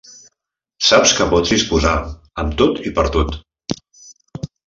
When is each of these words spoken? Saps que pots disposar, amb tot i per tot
Saps 0.85 1.11
que 1.17 1.27
pots 1.33 1.51
disposar, 1.55 1.93
amb 2.43 2.57
tot 2.63 2.81
i 2.91 2.97
per 2.97 3.05
tot 3.19 3.37